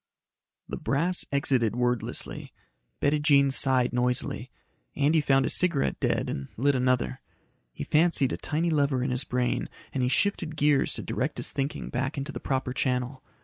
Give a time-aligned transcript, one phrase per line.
[0.67, 2.51] The brass exited wordlessly.
[3.01, 4.49] Bettijean sighed noisily.
[4.95, 7.21] Andy found his cigarette dead and lit another.
[7.71, 11.51] He fancied a tiny lever in his brain and he shifted gears to direct his
[11.51, 13.23] thinking back into the proper channel.